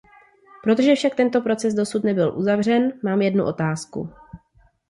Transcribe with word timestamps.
Protože 0.63 0.95
však 0.95 1.15
tento 1.15 1.41
proces 1.41 1.73
dosud 1.73 2.03
nebyl 2.03 2.33
uzavřen, 2.37 2.93
mám 3.03 3.21
jednu 3.21 3.43
otázku. 3.45 4.09